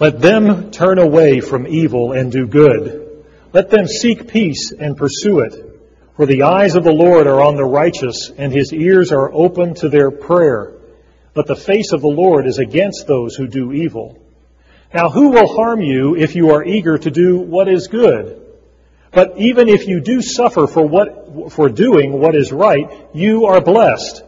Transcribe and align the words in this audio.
Let 0.00 0.20
them 0.20 0.70
turn 0.70 0.98
away 0.98 1.40
from 1.40 1.66
evil 1.66 2.12
and 2.12 2.30
do 2.30 2.46
good. 2.46 3.24
Let 3.52 3.70
them 3.70 3.88
seek 3.88 4.28
peace 4.28 4.72
and 4.72 4.96
pursue 4.96 5.40
it. 5.40 5.64
For 6.16 6.26
the 6.26 6.44
eyes 6.44 6.76
of 6.76 6.84
the 6.84 6.92
Lord 6.92 7.26
are 7.26 7.40
on 7.40 7.56
the 7.56 7.64
righteous, 7.64 8.30
and 8.36 8.52
his 8.52 8.72
ears 8.72 9.12
are 9.12 9.32
open 9.32 9.74
to 9.74 9.88
their 9.88 10.10
prayer. 10.10 10.74
But 11.34 11.46
the 11.46 11.56
face 11.56 11.92
of 11.92 12.00
the 12.00 12.08
Lord 12.08 12.46
is 12.46 12.58
against 12.58 13.06
those 13.06 13.34
who 13.34 13.48
do 13.48 13.72
evil. 13.72 14.20
Now 14.92 15.10
who 15.10 15.30
will 15.30 15.54
harm 15.54 15.80
you 15.80 16.16
if 16.16 16.34
you 16.34 16.50
are 16.50 16.64
eager 16.64 16.98
to 16.98 17.10
do 17.10 17.38
what 17.38 17.68
is 17.68 17.88
good? 17.88 18.40
But 19.12 19.38
even 19.38 19.68
if 19.68 19.86
you 19.86 20.00
do 20.00 20.22
suffer 20.22 20.66
for 20.66 20.86
what, 20.86 21.52
for 21.52 21.68
doing 21.68 22.12
what 22.12 22.34
is 22.34 22.52
right, 22.52 22.88
you 23.14 23.46
are 23.46 23.60
blessed. 23.60 24.22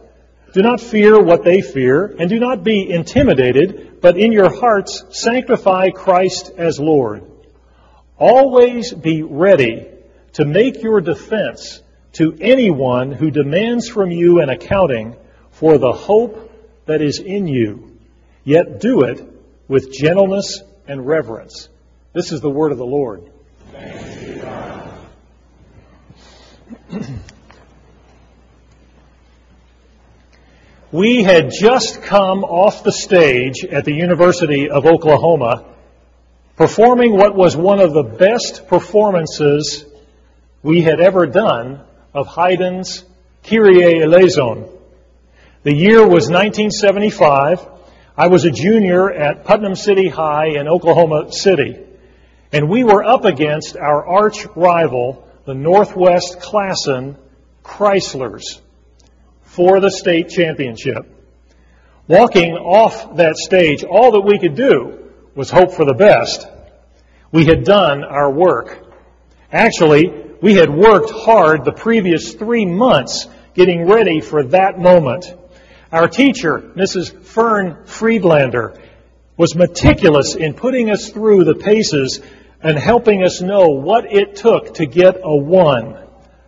Do 0.53 0.61
not 0.61 0.81
fear 0.81 1.21
what 1.21 1.43
they 1.43 1.61
fear, 1.61 2.05
and 2.19 2.29
do 2.29 2.39
not 2.39 2.63
be 2.63 2.89
intimidated, 2.89 4.01
but 4.01 4.17
in 4.17 4.33
your 4.33 4.53
hearts 4.53 5.03
sanctify 5.11 5.91
Christ 5.91 6.51
as 6.57 6.79
Lord. 6.79 7.23
Always 8.17 8.93
be 8.93 9.23
ready 9.23 9.87
to 10.33 10.45
make 10.45 10.83
your 10.83 10.99
defense 10.99 11.81
to 12.13 12.37
anyone 12.41 13.11
who 13.11 13.31
demands 13.31 13.87
from 13.87 14.11
you 14.11 14.41
an 14.41 14.49
accounting 14.49 15.15
for 15.51 15.77
the 15.77 15.93
hope 15.93 16.51
that 16.85 17.01
is 17.01 17.19
in 17.19 17.47
you, 17.47 17.97
yet 18.43 18.81
do 18.81 19.03
it 19.03 19.25
with 19.69 19.93
gentleness 19.93 20.61
and 20.87 21.07
reverence. 21.07 21.69
This 22.11 22.33
is 22.33 22.41
the 22.41 22.49
word 22.49 22.73
of 22.73 22.77
the 22.77 22.85
Lord. 22.85 23.31
we 30.91 31.23
had 31.23 31.51
just 31.51 32.01
come 32.01 32.43
off 32.43 32.83
the 32.83 32.91
stage 32.91 33.63
at 33.63 33.85
the 33.85 33.93
University 33.93 34.69
of 34.69 34.85
Oklahoma 34.85 35.65
performing 36.57 37.15
what 37.15 37.33
was 37.33 37.55
one 37.55 37.79
of 37.79 37.93
the 37.93 38.03
best 38.03 38.67
performances 38.67 39.85
we 40.61 40.81
had 40.81 40.99
ever 40.99 41.25
done 41.25 41.81
of 42.13 42.27
Haydn's 42.27 43.05
Kyrie 43.43 44.03
eleison. 44.03 44.67
The 45.63 45.73
year 45.73 46.01
was 46.01 46.29
1975. 46.29 47.65
I 48.17 48.27
was 48.27 48.43
a 48.43 48.51
junior 48.51 49.11
at 49.11 49.45
Putnam 49.45 49.75
City 49.75 50.09
High 50.09 50.59
in 50.59 50.67
Oklahoma 50.67 51.31
City, 51.31 51.79
and 52.51 52.69
we 52.69 52.83
were 52.83 53.03
up 53.03 53.23
against 53.23 53.77
our 53.77 54.05
arch 54.05 54.45
rival, 54.55 55.27
the 55.45 55.53
Northwest 55.53 56.39
Classen 56.39 57.15
Chryslers, 57.63 58.59
for 59.51 59.81
the 59.81 59.91
state 59.91 60.29
championship. 60.29 61.05
Walking 62.07 62.53
off 62.53 63.17
that 63.17 63.35
stage, 63.35 63.83
all 63.83 64.13
that 64.13 64.21
we 64.21 64.39
could 64.39 64.55
do 64.55 65.09
was 65.35 65.51
hope 65.51 65.73
for 65.73 65.83
the 65.83 65.93
best. 65.93 66.47
We 67.33 67.45
had 67.45 67.65
done 67.65 68.05
our 68.05 68.31
work. 68.31 68.81
Actually, 69.51 70.09
we 70.41 70.55
had 70.55 70.69
worked 70.69 71.11
hard 71.11 71.65
the 71.65 71.73
previous 71.73 72.33
three 72.33 72.65
months 72.65 73.27
getting 73.53 73.89
ready 73.89 74.21
for 74.21 74.43
that 74.43 74.79
moment. 74.79 75.33
Our 75.91 76.07
teacher, 76.07 76.59
Mrs. 76.59 77.11
Fern 77.21 77.85
Friedlander, 77.85 78.79
was 79.35 79.53
meticulous 79.53 80.35
in 80.35 80.53
putting 80.53 80.89
us 80.89 81.09
through 81.09 81.43
the 81.43 81.55
paces 81.55 82.21
and 82.61 82.79
helping 82.79 83.21
us 83.23 83.41
know 83.41 83.67
what 83.67 84.13
it 84.13 84.37
took 84.37 84.75
to 84.75 84.85
get 84.85 85.19
a 85.21 85.35
one. 85.35 85.97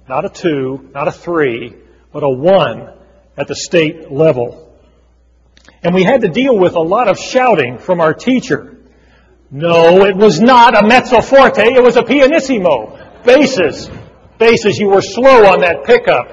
Not 0.07 0.23
a 0.23 0.29
two, 0.29 0.89
not 0.93 1.09
a 1.09 1.11
three, 1.11 1.82
but 2.13 2.23
a 2.23 2.29
one 2.29 2.93
at 3.35 3.47
the 3.47 3.55
state 3.55 4.11
level. 4.11 4.71
And 5.81 5.93
we 5.93 6.03
had 6.03 6.21
to 6.21 6.29
deal 6.29 6.57
with 6.57 6.75
a 6.75 6.81
lot 6.81 7.07
of 7.07 7.17
shouting 7.19 7.79
from 7.79 7.99
our 7.99 8.13
teacher. 8.13 8.77
No, 9.51 10.05
it 10.05 10.15
was 10.15 10.39
not 10.39 10.81
a 10.81 10.87
mezzo 10.87 11.21
forte, 11.21 11.73
it 11.73 11.83
was 11.83 11.97
a 11.97 12.03
pianissimo. 12.03 12.99
Basses. 13.25 13.89
Basses, 14.37 14.77
you 14.77 14.89
were 14.89 15.01
slow 15.01 15.45
on 15.45 15.61
that 15.61 15.83
pickup. 15.85 16.27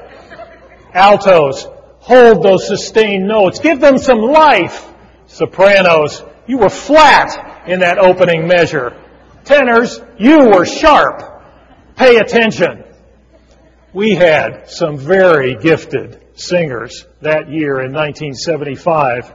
Altos, 0.95 1.67
hold 1.98 2.42
those 2.42 2.67
sustained 2.67 3.27
notes. 3.27 3.61
Give 3.61 3.80
them 3.80 3.98
some 3.98 4.20
life. 4.20 4.86
Sopranos, 5.27 6.23
you 6.47 6.58
were 6.58 6.68
flat 6.68 7.68
in 7.68 7.80
that 7.80 7.98
opening 7.98 8.48
measure. 8.48 8.97
Tenors, 9.45 10.01
you 10.18 10.48
were 10.48 10.64
sharp. 10.64 11.23
Pay 11.97 12.17
attention. 12.17 12.85
We 13.92 14.14
had 14.14 14.70
some 14.70 14.98
very 14.98 15.56
gifted 15.56 16.39
singers 16.39 17.06
that 17.23 17.51
year 17.51 17.80
in 17.80 17.92
1975, 17.92 19.34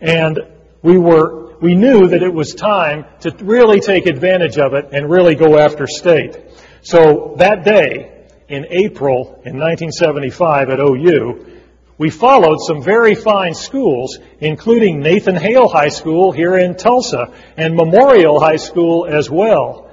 and 0.00 0.38
we 0.80 0.96
were, 0.96 1.58
we 1.58 1.74
knew 1.74 2.08
that 2.08 2.22
it 2.22 2.32
was 2.32 2.54
time 2.54 3.04
to 3.20 3.36
really 3.44 3.80
take 3.80 4.06
advantage 4.06 4.56
of 4.56 4.72
it 4.72 4.88
and 4.92 5.10
really 5.10 5.34
go 5.34 5.58
after 5.58 5.86
state. 5.86 6.38
So 6.80 7.34
that 7.36 7.66
day, 7.66 8.28
in 8.48 8.66
April 8.70 9.42
in 9.44 9.58
1975 9.58 10.70
at 10.70 10.80
OU, 10.80 11.60
we 11.98 12.08
followed 12.08 12.60
some 12.60 12.82
very 12.82 13.14
fine 13.14 13.52
schools, 13.52 14.18
including 14.40 15.00
Nathan 15.00 15.36
Hale 15.36 15.68
High 15.68 15.88
School 15.90 16.32
here 16.32 16.56
in 16.56 16.76
Tulsa 16.76 17.30
and 17.58 17.76
Memorial 17.76 18.40
High 18.40 18.56
School 18.56 19.04
as 19.04 19.28
well. 19.28 19.90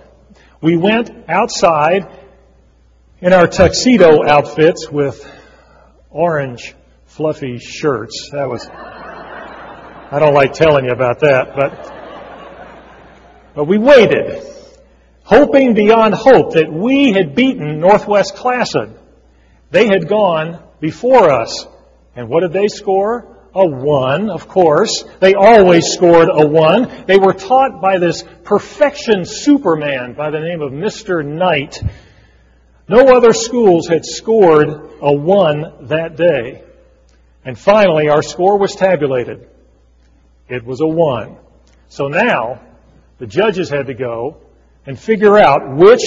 We 0.61 0.77
went 0.77 1.11
outside 1.29 2.18
in 3.21 3.33
our 3.33 3.47
tuxedo 3.47 4.25
outfits 4.25 4.89
with 4.89 5.29
orange 6.09 6.73
fluffy 7.05 7.57
shirts. 7.57 8.29
That 8.31 8.47
was, 8.47 8.65
I 8.69 10.19
don't 10.19 10.33
like 10.33 10.53
telling 10.53 10.85
you 10.85 10.91
about 10.91 11.19
that, 11.19 11.53
but, 11.55 11.93
but 13.55 13.65
we 13.65 13.77
waited 13.77 14.41
hoping 15.23 15.73
beyond 15.73 16.15
hope 16.15 16.53
that 16.53 16.71
we 16.71 17.11
had 17.11 17.35
beaten 17.35 17.79
Northwest 17.79 18.35
Classen. 18.35 18.97
They 19.69 19.85
had 19.85 20.07
gone 20.07 20.63
before 20.79 21.29
us. 21.29 21.67
And 22.15 22.29
what 22.29 22.39
did 22.39 22.53
they 22.53 22.67
score? 22.67 23.35
A 23.53 23.65
one, 23.65 24.29
of 24.29 24.47
course. 24.47 25.03
They 25.19 25.35
always 25.35 25.91
scored 25.91 26.29
a 26.31 26.47
one. 26.47 27.05
They 27.05 27.17
were 27.17 27.33
taught 27.33 27.81
by 27.81 27.99
this 27.99 28.23
perfection 28.43 29.25
superman 29.25 30.13
by 30.13 30.31
the 30.31 30.39
name 30.39 30.61
of 30.61 30.71
Mr. 30.71 31.23
Knight. 31.23 31.79
No 32.89 33.15
other 33.15 33.33
schools 33.33 33.87
had 33.87 34.03
scored 34.03 34.67
a 34.99 35.13
one 35.13 35.87
that 35.87 36.17
day. 36.17 36.63
And 37.45 37.57
finally, 37.57 38.09
our 38.09 38.23
score 38.23 38.57
was 38.57 38.75
tabulated. 38.75 39.47
It 40.47 40.65
was 40.65 40.81
a 40.81 40.87
one. 40.87 41.37
So 41.89 42.07
now, 42.07 42.61
the 43.19 43.27
judges 43.27 43.69
had 43.69 43.87
to 43.87 43.93
go 43.93 44.37
and 44.87 44.99
figure 44.99 45.37
out 45.37 45.75
which 45.75 46.01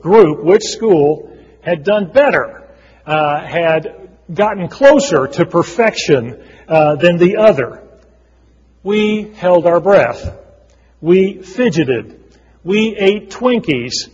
group, 0.00 0.42
which 0.42 0.64
school 0.64 1.38
had 1.62 1.84
done 1.84 2.10
better, 2.12 2.68
uh, 3.06 3.40
had 3.46 4.10
gotten 4.32 4.66
closer 4.66 5.28
to 5.28 5.46
perfection 5.46 6.42
uh, 6.66 6.96
than 6.96 7.16
the 7.16 7.36
other. 7.36 7.86
We 8.82 9.32
held 9.34 9.66
our 9.66 9.80
breath. 9.80 10.36
We 11.00 11.42
fidgeted. 11.42 12.38
We 12.64 12.96
ate 12.96 13.30
Twinkies. 13.30 14.10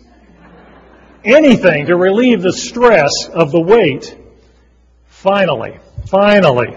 Anything 1.25 1.86
to 1.86 1.97
relieve 1.97 2.42
the 2.42 2.53
stress 2.53 3.28
of 3.32 3.53
the 3.53 3.60
wait. 3.60 4.16
Finally, 5.06 5.78
finally, 6.06 6.76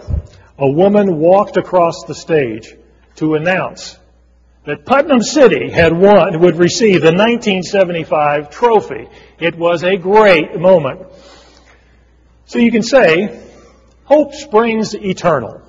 a 0.57 0.69
woman 0.69 1.17
walked 1.17 1.55
across 1.55 2.03
the 2.03 2.15
stage 2.15 2.75
to 3.15 3.35
announce 3.35 3.97
that 4.65 4.85
Putnam 4.85 5.21
City 5.21 5.69
had 5.69 5.93
won, 5.93 6.39
would 6.39 6.57
receive 6.57 7.01
the 7.01 7.11
1975 7.11 8.49
trophy. 8.49 9.07
It 9.39 9.57
was 9.57 9.83
a 9.83 9.97
great 9.97 10.59
moment. 10.59 11.01
So 12.45 12.59
you 12.59 12.71
can 12.71 12.83
say, 12.83 13.41
hope 14.05 14.33
springs 14.33 14.93
eternal. 14.93 15.61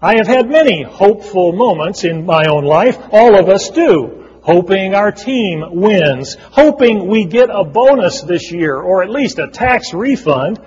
I 0.00 0.16
have 0.16 0.26
had 0.26 0.48
many 0.48 0.82
hopeful 0.82 1.52
moments 1.52 2.04
in 2.04 2.26
my 2.26 2.44
own 2.46 2.64
life. 2.64 2.98
All 3.10 3.38
of 3.38 3.48
us 3.48 3.70
do. 3.70 4.25
Hoping 4.46 4.94
our 4.94 5.12
team 5.12 5.62
wins. 5.72 6.36
Hoping 6.52 7.08
we 7.08 7.24
get 7.24 7.50
a 7.50 7.64
bonus 7.64 8.22
this 8.22 8.50
year, 8.50 8.76
or 8.76 9.02
at 9.02 9.10
least 9.10 9.38
a 9.38 9.48
tax 9.48 9.92
refund. 9.92 10.58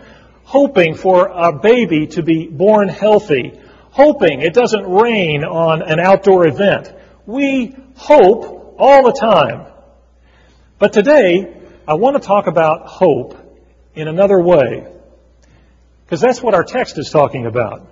Hoping 0.44 0.96
for 0.96 1.28
a 1.28 1.52
baby 1.58 2.08
to 2.08 2.22
be 2.22 2.48
born 2.48 2.90
healthy 2.90 3.60
hoping 3.92 4.42
it 4.42 4.54
doesn't 4.54 4.86
rain 4.86 5.44
on 5.44 5.82
an 5.82 6.00
outdoor 6.00 6.48
event. 6.48 6.94
We 7.26 7.76
hope 7.96 8.76
all 8.78 9.04
the 9.04 9.18
time. 9.20 9.66
But 10.78 10.94
today, 10.94 11.62
I 11.88 11.96
want 11.96 12.16
to 12.16 12.26
talk 12.26 12.48
about 12.48 12.88
hope 12.88 13.38
in 13.96 14.08
another 14.08 14.40
way. 14.40 14.88
Because 16.06 16.22
that's 16.22 16.42
what 16.42 16.56
our 16.56 16.64
text 16.64 16.98
is 16.98 17.10
talking 17.10 17.46
about. 17.46 17.88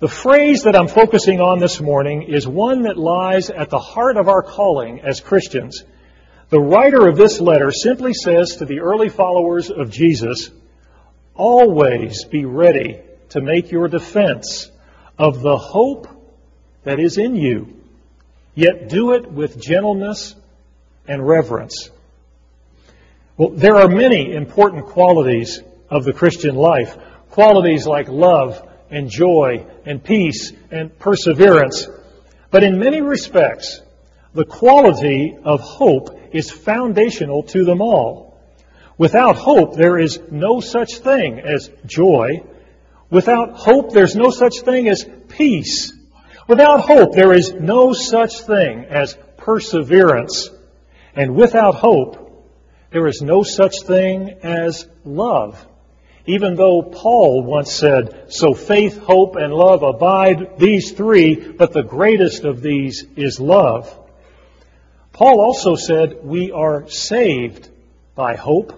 The 0.00 0.08
phrase 0.08 0.62
that 0.62 0.76
I'm 0.76 0.86
focusing 0.86 1.40
on 1.40 1.58
this 1.58 1.80
morning 1.80 2.22
is 2.22 2.46
one 2.46 2.82
that 2.82 2.96
lies 2.96 3.50
at 3.50 3.68
the 3.68 3.80
heart 3.80 4.16
of 4.16 4.28
our 4.28 4.42
calling 4.42 5.00
as 5.00 5.18
Christians. 5.18 5.82
The 6.50 6.60
writer 6.60 7.08
of 7.08 7.16
this 7.16 7.40
letter 7.40 7.72
simply 7.72 8.14
says 8.14 8.56
to 8.56 8.64
the 8.64 8.78
early 8.78 9.08
followers 9.08 9.70
of 9.70 9.90
Jesus, 9.90 10.50
always 11.34 12.24
be 12.24 12.44
ready 12.44 13.00
to 13.30 13.40
make 13.40 13.72
your 13.72 13.88
defense 13.88 14.70
of 15.18 15.42
the 15.42 15.56
hope 15.56 16.06
that 16.84 17.00
is 17.00 17.18
in 17.18 17.34
you, 17.34 17.82
yet 18.54 18.88
do 18.88 19.14
it 19.14 19.28
with 19.28 19.60
gentleness 19.60 20.36
and 21.08 21.26
reverence. 21.26 21.90
Well, 23.36 23.50
there 23.50 23.78
are 23.78 23.88
many 23.88 24.32
important 24.32 24.86
qualities 24.86 25.60
of 25.90 26.04
the 26.04 26.12
Christian 26.12 26.54
life. 26.54 26.96
Qualities 27.30 27.84
like 27.84 28.08
love 28.08 28.67
and 28.90 29.10
joy 29.10 29.66
and 29.84 30.02
peace 30.02 30.52
and 30.70 30.96
perseverance. 30.98 31.88
But 32.50 32.64
in 32.64 32.78
many 32.78 33.00
respects, 33.00 33.80
the 34.34 34.44
quality 34.44 35.36
of 35.44 35.60
hope 35.60 36.18
is 36.32 36.50
foundational 36.50 37.42
to 37.44 37.64
them 37.64 37.80
all. 37.80 38.40
Without 38.96 39.36
hope, 39.36 39.76
there 39.76 39.98
is 39.98 40.20
no 40.30 40.60
such 40.60 40.96
thing 40.96 41.40
as 41.40 41.70
joy. 41.86 42.42
Without 43.10 43.52
hope, 43.52 43.92
there's 43.92 44.16
no 44.16 44.30
such 44.30 44.60
thing 44.60 44.88
as 44.88 45.06
peace. 45.28 45.92
Without 46.48 46.80
hope, 46.80 47.14
there 47.14 47.32
is 47.32 47.52
no 47.52 47.92
such 47.92 48.40
thing 48.40 48.86
as 48.86 49.16
perseverance. 49.36 50.50
And 51.14 51.36
without 51.36 51.74
hope, 51.74 52.28
there 52.90 53.06
is 53.06 53.20
no 53.22 53.42
such 53.42 53.82
thing 53.82 54.30
as 54.42 54.88
love. 55.04 55.64
Even 56.28 56.56
though 56.56 56.82
Paul 56.82 57.42
once 57.42 57.72
said, 57.72 58.26
So 58.28 58.52
faith, 58.52 58.98
hope, 58.98 59.36
and 59.36 59.50
love 59.50 59.82
abide, 59.82 60.58
these 60.58 60.92
three, 60.92 61.34
but 61.34 61.72
the 61.72 61.82
greatest 61.82 62.44
of 62.44 62.60
these 62.60 63.06
is 63.16 63.40
love. 63.40 63.88
Paul 65.14 65.40
also 65.40 65.74
said, 65.74 66.18
We 66.22 66.52
are 66.52 66.86
saved 66.90 67.70
by 68.14 68.36
hope. 68.36 68.74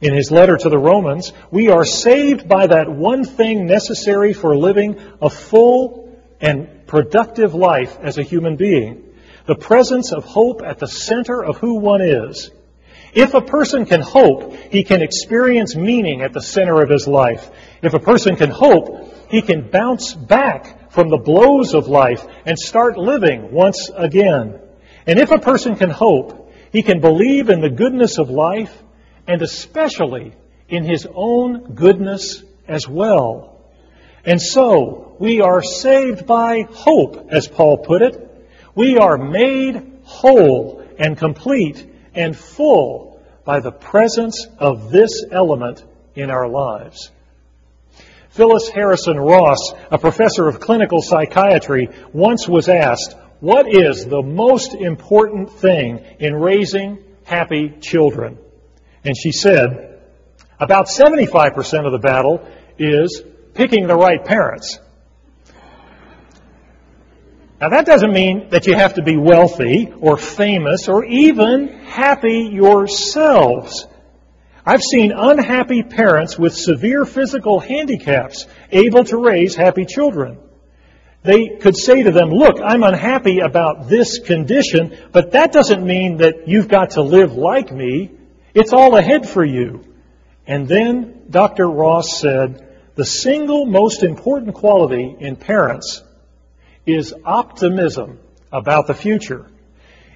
In 0.00 0.12
his 0.12 0.32
letter 0.32 0.56
to 0.56 0.68
the 0.68 0.76
Romans, 0.76 1.32
we 1.52 1.70
are 1.70 1.84
saved 1.84 2.48
by 2.48 2.66
that 2.66 2.90
one 2.90 3.24
thing 3.24 3.66
necessary 3.66 4.32
for 4.32 4.56
living 4.56 5.00
a 5.22 5.30
full 5.30 6.20
and 6.40 6.84
productive 6.88 7.54
life 7.54 7.96
as 8.02 8.18
a 8.18 8.24
human 8.24 8.56
being 8.56 9.04
the 9.46 9.54
presence 9.54 10.12
of 10.12 10.24
hope 10.24 10.62
at 10.64 10.80
the 10.80 10.88
center 10.88 11.42
of 11.42 11.58
who 11.58 11.78
one 11.78 12.02
is. 12.02 12.50
If 13.12 13.34
a 13.34 13.40
person 13.40 13.86
can 13.86 14.00
hope, 14.00 14.54
he 14.70 14.84
can 14.84 15.02
experience 15.02 15.74
meaning 15.74 16.22
at 16.22 16.32
the 16.32 16.42
center 16.42 16.82
of 16.82 16.90
his 16.90 17.06
life. 17.06 17.50
If 17.82 17.94
a 17.94 17.98
person 17.98 18.36
can 18.36 18.50
hope, 18.50 19.30
he 19.30 19.42
can 19.42 19.68
bounce 19.68 20.14
back 20.14 20.92
from 20.92 21.08
the 21.08 21.18
blows 21.18 21.74
of 21.74 21.88
life 21.88 22.26
and 22.44 22.58
start 22.58 22.96
living 22.96 23.52
once 23.52 23.90
again. 23.94 24.60
And 25.06 25.18
if 25.18 25.30
a 25.30 25.38
person 25.38 25.76
can 25.76 25.90
hope, 25.90 26.52
he 26.72 26.82
can 26.82 27.00
believe 27.00 27.48
in 27.48 27.60
the 27.60 27.70
goodness 27.70 28.18
of 28.18 28.30
life 28.30 28.82
and 29.26 29.42
especially 29.42 30.34
in 30.68 30.84
his 30.84 31.06
own 31.12 31.74
goodness 31.74 32.42
as 32.68 32.88
well. 32.88 33.64
And 34.24 34.42
so, 34.42 35.16
we 35.20 35.40
are 35.40 35.62
saved 35.62 36.26
by 36.26 36.66
hope, 36.68 37.28
as 37.30 37.46
Paul 37.46 37.78
put 37.78 38.02
it. 38.02 38.22
We 38.74 38.98
are 38.98 39.16
made 39.16 40.00
whole 40.02 40.84
and 40.98 41.16
complete 41.16 41.86
and 42.16 42.36
full 42.36 43.20
by 43.44 43.60
the 43.60 43.70
presence 43.70 44.46
of 44.58 44.90
this 44.90 45.24
element 45.30 45.84
in 46.14 46.30
our 46.30 46.48
lives. 46.48 47.10
Phyllis 48.30 48.68
Harrison 48.68 49.18
Ross, 49.18 49.72
a 49.90 49.98
professor 49.98 50.46
of 50.46 50.60
clinical 50.60 51.00
psychiatry, 51.00 51.88
once 52.12 52.46
was 52.46 52.68
asked, 52.68 53.16
What 53.40 53.66
is 53.66 54.04
the 54.04 54.22
most 54.22 54.74
important 54.74 55.50
thing 55.52 56.04
in 56.18 56.34
raising 56.34 56.98
happy 57.24 57.70
children? 57.80 58.36
And 59.04 59.16
she 59.16 59.32
said, 59.32 60.02
About 60.60 60.88
75% 60.88 61.86
of 61.86 61.92
the 61.92 61.98
battle 61.98 62.46
is 62.78 63.22
picking 63.54 63.86
the 63.86 63.96
right 63.96 64.22
parents. 64.22 64.80
Now 67.60 67.70
that 67.70 67.86
doesn't 67.86 68.12
mean 68.12 68.50
that 68.50 68.66
you 68.66 68.74
have 68.74 68.94
to 68.94 69.02
be 69.02 69.16
wealthy 69.16 69.90
or 69.98 70.18
famous 70.18 70.88
or 70.88 71.06
even 71.06 71.68
happy 71.68 72.50
yourselves. 72.52 73.86
I've 74.64 74.82
seen 74.82 75.12
unhappy 75.12 75.82
parents 75.82 76.38
with 76.38 76.54
severe 76.54 77.06
physical 77.06 77.60
handicaps 77.60 78.46
able 78.70 79.04
to 79.04 79.16
raise 79.16 79.54
happy 79.54 79.86
children. 79.86 80.38
They 81.22 81.56
could 81.60 81.76
say 81.76 82.02
to 82.02 82.10
them, 82.10 82.28
look, 82.28 82.60
I'm 82.62 82.82
unhappy 82.82 83.40
about 83.40 83.88
this 83.88 84.18
condition, 84.18 84.96
but 85.12 85.32
that 85.32 85.50
doesn't 85.50 85.84
mean 85.84 86.18
that 86.18 86.46
you've 86.46 86.68
got 86.68 86.90
to 86.90 87.02
live 87.02 87.32
like 87.32 87.72
me. 87.72 88.10
It's 88.52 88.74
all 88.74 88.96
ahead 88.96 89.26
for 89.28 89.44
you. 89.44 89.82
And 90.46 90.68
then 90.68 91.22
Dr. 91.30 91.68
Ross 91.68 92.20
said, 92.20 92.62
the 92.96 93.04
single 93.04 93.64
most 93.64 94.02
important 94.02 94.54
quality 94.54 95.16
in 95.18 95.36
parents 95.36 96.02
is 96.86 97.14
optimism 97.24 98.18
about 98.52 98.86
the 98.86 98.94
future. 98.94 99.46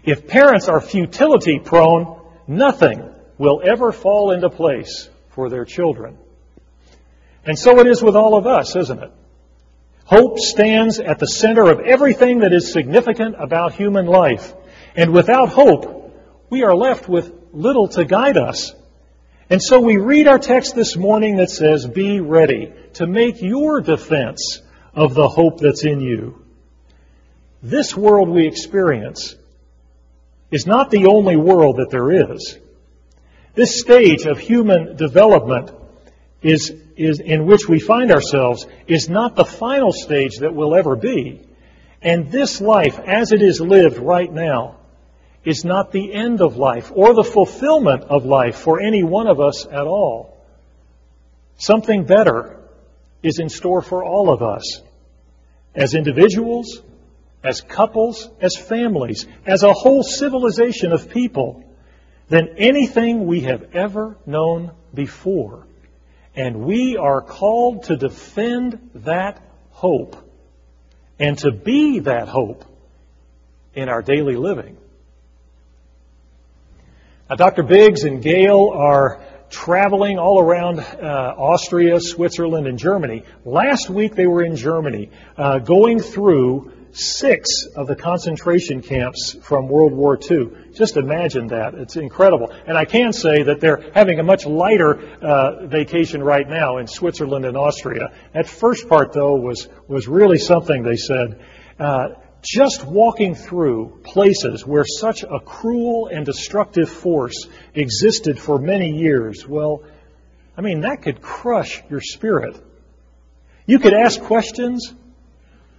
If 0.04 0.26
parents 0.26 0.68
are 0.68 0.80
futility 0.80 1.58
prone, 1.58 2.20
nothing 2.46 3.10
will 3.38 3.60
ever 3.64 3.92
fall 3.92 4.30
into 4.30 4.48
place 4.48 5.08
for 5.30 5.50
their 5.50 5.64
children. 5.64 6.16
And 7.44 7.58
so 7.58 7.80
it 7.80 7.86
is 7.86 8.02
with 8.02 8.16
all 8.16 8.36
of 8.36 8.46
us, 8.46 8.76
isn't 8.76 9.02
it? 9.02 9.12
Hope 10.04 10.38
stands 10.38 10.98
at 10.98 11.18
the 11.18 11.26
center 11.26 11.70
of 11.70 11.80
everything 11.80 12.40
that 12.40 12.52
is 12.52 12.72
significant 12.72 13.36
about 13.38 13.74
human 13.74 14.06
life. 14.06 14.52
And 14.96 15.12
without 15.12 15.50
hope, 15.50 16.12
we 16.50 16.64
are 16.64 16.74
left 16.74 17.08
with 17.08 17.32
little 17.52 17.88
to 17.88 18.04
guide 18.04 18.36
us. 18.36 18.74
And 19.48 19.62
so 19.62 19.80
we 19.80 19.96
read 19.96 20.26
our 20.26 20.38
text 20.38 20.74
this 20.74 20.96
morning 20.96 21.36
that 21.36 21.50
says, 21.50 21.86
Be 21.86 22.20
ready 22.20 22.72
to 22.94 23.06
make 23.06 23.40
your 23.40 23.80
defense 23.80 24.60
of 24.94 25.14
the 25.14 25.28
hope 25.28 25.60
that's 25.60 25.84
in 25.84 26.00
you. 26.00 26.39
This 27.62 27.96
world 27.96 28.28
we 28.28 28.46
experience 28.46 29.34
is 30.50 30.66
not 30.66 30.90
the 30.90 31.06
only 31.06 31.36
world 31.36 31.76
that 31.76 31.90
there 31.90 32.32
is. 32.32 32.58
This 33.54 33.80
stage 33.80 34.26
of 34.26 34.38
human 34.38 34.96
development 34.96 35.70
is, 36.42 36.72
is 36.96 37.20
in 37.20 37.46
which 37.46 37.68
we 37.68 37.78
find 37.78 38.10
ourselves 38.10 38.66
is 38.86 39.08
not 39.08 39.36
the 39.36 39.44
final 39.44 39.92
stage 39.92 40.38
that 40.38 40.54
will 40.54 40.74
ever 40.74 40.96
be. 40.96 41.40
And 42.02 42.30
this 42.30 42.60
life, 42.60 42.98
as 42.98 43.32
it 43.32 43.42
is 43.42 43.60
lived 43.60 43.98
right 43.98 44.32
now, 44.32 44.76
is 45.44 45.64
not 45.64 45.92
the 45.92 46.12
end 46.12 46.40
of 46.40 46.56
life 46.56 46.90
or 46.94 47.14
the 47.14 47.24
fulfillment 47.24 48.04
of 48.04 48.24
life 48.24 48.56
for 48.56 48.80
any 48.80 49.02
one 49.02 49.26
of 49.26 49.40
us 49.40 49.66
at 49.66 49.86
all. 49.86 50.38
Something 51.58 52.04
better 52.04 52.58
is 53.22 53.38
in 53.38 53.48
store 53.48 53.82
for 53.82 54.02
all 54.02 54.32
of 54.32 54.42
us 54.42 54.80
as 55.74 55.94
individuals, 55.94 56.82
as 57.42 57.60
couples, 57.60 58.28
as 58.40 58.56
families, 58.56 59.26
as 59.46 59.62
a 59.62 59.72
whole 59.72 60.02
civilization 60.02 60.92
of 60.92 61.08
people 61.08 61.64
than 62.28 62.56
anything 62.58 63.26
we 63.26 63.40
have 63.40 63.74
ever 63.74 64.16
known 64.26 64.72
before. 64.94 65.66
And 66.36 66.64
we 66.64 66.96
are 66.96 67.22
called 67.22 67.84
to 67.84 67.96
defend 67.96 68.90
that 68.94 69.42
hope 69.70 70.16
and 71.18 71.36
to 71.38 71.50
be 71.50 72.00
that 72.00 72.28
hope 72.28 72.64
in 73.74 73.88
our 73.88 74.02
daily 74.02 74.36
living. 74.36 74.76
Now, 77.28 77.36
Dr. 77.36 77.62
Biggs 77.62 78.04
and 78.04 78.22
Gail 78.22 78.70
are 78.74 79.22
traveling 79.50 80.18
all 80.18 80.40
around 80.40 80.80
uh, 80.80 81.34
Austria, 81.36 82.00
Switzerland, 82.00 82.66
and 82.66 82.78
Germany. 82.78 83.24
Last 83.44 83.90
week 83.90 84.14
they 84.14 84.26
were 84.26 84.42
in 84.42 84.56
Germany, 84.56 85.10
uh, 85.36 85.58
going 85.58 86.00
through 86.00 86.72
six 86.92 87.66
of 87.76 87.86
the 87.86 87.96
concentration 87.96 88.82
camps 88.82 89.36
from 89.42 89.68
World 89.68 89.92
War 89.92 90.18
II. 90.18 90.50
Just 90.74 90.96
imagine 90.96 91.48
that. 91.48 91.74
It's 91.74 91.96
incredible. 91.96 92.52
And 92.66 92.76
I 92.76 92.84
can 92.84 93.12
say 93.12 93.44
that 93.44 93.60
they're 93.60 93.90
having 93.94 94.18
a 94.18 94.22
much 94.22 94.46
lighter 94.46 94.98
uh, 95.20 95.66
vacation 95.66 96.22
right 96.22 96.48
now 96.48 96.78
in 96.78 96.86
Switzerland 96.86 97.44
and 97.44 97.56
Austria. 97.56 98.12
That 98.32 98.48
first 98.48 98.88
part, 98.88 99.12
though, 99.12 99.36
was, 99.36 99.68
was 99.88 100.08
really 100.08 100.38
something, 100.38 100.82
they 100.82 100.96
said. 100.96 101.40
Uh, 101.78 102.08
just 102.42 102.84
walking 102.84 103.34
through 103.34 104.00
places 104.02 104.66
where 104.66 104.84
such 104.84 105.22
a 105.22 105.40
cruel 105.40 106.06
and 106.06 106.24
destructive 106.24 106.88
force 106.88 107.46
existed 107.74 108.38
for 108.38 108.58
many 108.58 108.98
years, 108.98 109.46
well, 109.46 109.82
I 110.56 110.62
mean, 110.62 110.80
that 110.82 111.02
could 111.02 111.20
crush 111.20 111.82
your 111.90 112.00
spirit. 112.00 112.58
You 113.66 113.78
could 113.78 113.94
ask 113.94 114.20
questions 114.20 114.92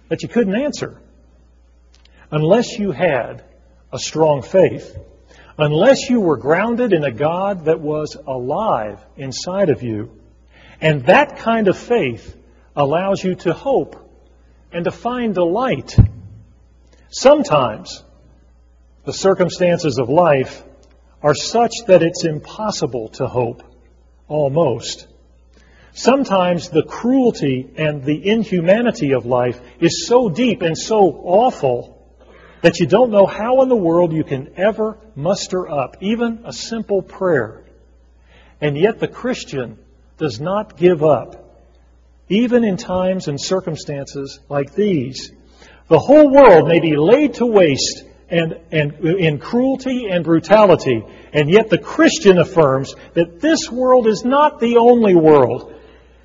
that 0.08 0.22
you 0.22 0.28
couldn't 0.28 0.54
answer 0.54 1.01
unless 2.32 2.78
you 2.78 2.90
had 2.90 3.44
a 3.92 3.98
strong 3.98 4.42
faith, 4.42 4.96
unless 5.58 6.08
you 6.08 6.18
were 6.18 6.38
grounded 6.38 6.94
in 6.94 7.04
a 7.04 7.12
God 7.12 7.66
that 7.66 7.78
was 7.78 8.16
alive 8.26 8.98
inside 9.16 9.68
of 9.68 9.82
you. 9.82 10.10
And 10.80 11.04
that 11.06 11.36
kind 11.36 11.68
of 11.68 11.76
faith 11.76 12.36
allows 12.74 13.22
you 13.22 13.34
to 13.36 13.52
hope 13.52 13.96
and 14.72 14.86
to 14.86 14.90
find 14.90 15.34
delight. 15.34 15.94
Sometimes 17.10 18.02
the 19.04 19.12
circumstances 19.12 19.98
of 19.98 20.08
life 20.08 20.64
are 21.22 21.34
such 21.34 21.72
that 21.86 22.02
it's 22.02 22.24
impossible 22.24 23.10
to 23.10 23.26
hope, 23.26 23.62
almost. 24.26 25.06
Sometimes 25.92 26.70
the 26.70 26.82
cruelty 26.82 27.70
and 27.76 28.02
the 28.02 28.26
inhumanity 28.26 29.12
of 29.12 29.26
life 29.26 29.60
is 29.78 30.06
so 30.06 30.30
deep 30.30 30.62
and 30.62 30.76
so 30.76 31.20
awful 31.24 32.01
that 32.62 32.78
you 32.78 32.86
don't 32.86 33.10
know 33.10 33.26
how 33.26 33.62
in 33.62 33.68
the 33.68 33.76
world 33.76 34.12
you 34.12 34.24
can 34.24 34.54
ever 34.56 34.96
muster 35.14 35.68
up 35.68 35.96
even 36.00 36.42
a 36.44 36.52
simple 36.52 37.02
prayer. 37.02 37.64
And 38.60 38.78
yet 38.78 39.00
the 39.00 39.08
Christian 39.08 39.78
does 40.16 40.40
not 40.40 40.76
give 40.76 41.02
up, 41.02 41.60
even 42.28 42.64
in 42.64 42.76
times 42.76 43.26
and 43.26 43.40
circumstances 43.40 44.38
like 44.48 44.74
these. 44.74 45.32
The 45.88 45.98
whole 45.98 46.32
world 46.32 46.68
may 46.68 46.78
be 46.78 46.96
laid 46.96 47.34
to 47.34 47.46
waste 47.46 48.04
and, 48.30 48.58
and 48.70 48.92
in 49.04 49.38
cruelty 49.38 50.06
and 50.08 50.24
brutality, 50.24 51.04
and 51.32 51.50
yet 51.50 51.68
the 51.68 51.78
Christian 51.78 52.38
affirms 52.38 52.94
that 53.14 53.40
this 53.40 53.70
world 53.70 54.06
is 54.06 54.24
not 54.24 54.60
the 54.60 54.76
only 54.78 55.14
world, 55.14 55.74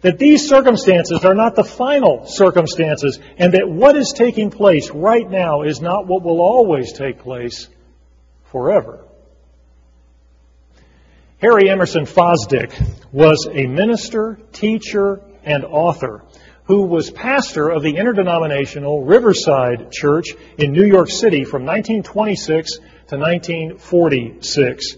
that 0.08 0.20
these 0.20 0.48
circumstances 0.48 1.26
are 1.26 1.36
not 1.36 1.54
the 1.54 1.66
final 1.66 2.26
circumstances, 2.26 3.20
and 3.38 3.54
that 3.54 3.68
what 3.68 3.98
is 3.98 4.14
taking 4.16 4.50
place 4.50 4.90
right 4.90 5.30
now 5.30 5.64
is 5.64 5.82
not 5.82 6.08
what 6.08 6.24
will 6.24 6.40
always 6.40 6.94
take 6.94 7.20
place 7.20 7.68
forever. 8.46 9.04
Harry 11.40 11.70
Emerson 11.70 12.06
Fosdick 12.06 12.72
was 13.12 13.50
a 13.52 13.68
minister, 13.68 14.40
teacher, 14.54 15.20
and 15.44 15.66
author 15.66 16.24
who 16.68 16.84
was 16.84 17.12
pastor 17.12 17.68
of 17.68 17.84
the 17.84 17.98
interdenominational 17.98 19.04
Riverside 19.04 19.92
Church 19.92 20.28
in 20.58 20.72
New 20.72 20.86
York 20.86 21.10
City 21.10 21.44
from 21.44 21.66
1926 21.66 22.78
to 23.10 23.18
1946. 23.18 24.96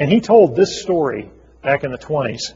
And 0.00 0.10
he 0.10 0.20
told 0.20 0.56
this 0.56 0.82
story 0.82 1.30
back 1.62 1.84
in 1.84 1.92
the 1.92 1.98
20s. 1.98 2.54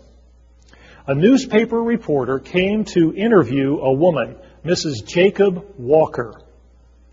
A 1.06 1.14
newspaper 1.14 1.82
reporter 1.82 2.38
came 2.38 2.84
to 2.86 3.14
interview 3.14 3.76
a 3.76 3.92
woman, 3.92 4.36
Mrs. 4.64 5.06
Jacob 5.06 5.62
Walker, 5.76 6.40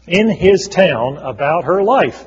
in 0.07 0.29
his 0.29 0.69
town 0.69 1.17
about 1.17 1.65
her 1.65 1.83
life. 1.83 2.25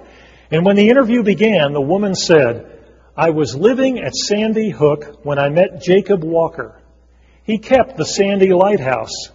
And 0.51 0.67
when 0.67 0.77
the 0.77 0.91
interview 0.91 1.23
began, 1.23 1.73
the 1.73 1.81
woman 1.81 2.15
said, 2.15 2.71
I 3.17 3.31
was 3.31 3.57
living 3.57 3.99
at 3.99 4.15
Sandy 4.15 4.69
Hook 4.69 5.21
when 5.23 5.39
I 5.39 5.49
met 5.49 5.81
Jacob 5.81 6.23
Walker. 6.23 6.79
He 7.45 7.57
kept 7.57 7.97
the 7.97 8.05
Sandy 8.05 8.53
Lighthouse. 8.53 9.31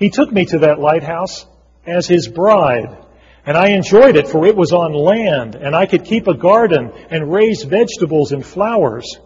He 0.00 0.10
took 0.10 0.32
me 0.32 0.46
to 0.46 0.58
that 0.60 0.80
lighthouse 0.80 1.46
as 1.86 2.08
his 2.08 2.26
bride, 2.26 2.98
and 3.46 3.56
I 3.56 3.68
enjoyed 3.68 4.16
it 4.16 4.26
for 4.26 4.46
it 4.46 4.56
was 4.56 4.72
on 4.72 4.94
land, 4.94 5.54
and 5.54 5.76
I 5.76 5.86
could 5.86 6.04
keep 6.04 6.26
a 6.26 6.36
garden 6.36 6.90
and 7.08 7.32
raise 7.32 7.62
vegetables 7.62 8.32
and 8.32 8.44
flowers. 8.44 9.16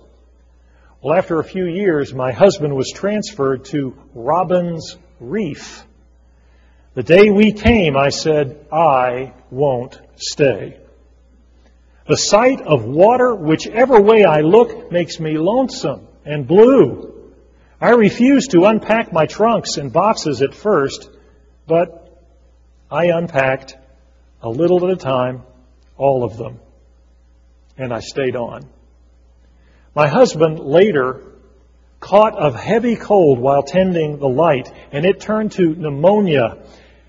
Well, 1.03 1.19
after 1.19 1.41
a 1.41 1.45
few 1.45 1.67
years, 1.67 2.15
my 2.15 2.31
husband 2.31 2.77
was 2.77 2.93
transferred 2.93 3.65
to 3.67 3.99
Robbins 4.15 4.97
Reef. 5.19 5.85
The 6.95 7.03
day 7.03 7.29
we 7.29 7.51
came, 7.51 7.97
I 7.97 8.11
said, 8.11 8.69
I 8.71 9.33
won't 9.51 10.01
stay. 10.15 10.79
The 12.07 12.17
sight 12.17 12.61
of 12.61 12.85
water, 12.85 13.35
whichever 13.35 14.01
way 14.01 14.23
I 14.23 14.43
look, 14.43 14.93
makes 14.93 15.19
me 15.19 15.39
lonesome 15.39 16.07
and 16.25 16.47
blue. 16.47 17.33
I 17.81 17.91
refused 17.91 18.53
to 18.53 18.67
unpack 18.67 19.13
my 19.13 19.27
trunks 19.27 19.79
and 19.79 19.93
boxes 19.93 20.41
at 20.41 20.55
first, 20.55 21.11
but 21.67 22.17
I 22.89 23.07
unpacked 23.07 23.77
a 24.41 24.49
little 24.49 24.87
at 24.87 24.93
a 24.93 24.97
time, 24.97 25.43
all 25.97 26.23
of 26.23 26.37
them, 26.37 26.61
and 27.77 27.93
I 27.93 27.99
stayed 27.99 28.37
on. 28.37 28.71
My 29.95 30.09
husband 30.09 30.59
later 30.59 31.23
caught 32.01 32.35
a 32.37 32.57
heavy 32.57 32.97
cold 32.97 33.39
while 33.39 33.63
tending 33.63 34.19
the 34.19 34.29
light, 34.29 34.73
and 34.91 35.05
it 35.05 35.21
turned 35.21 35.53
to 35.53 35.75
pneumonia 35.75 36.59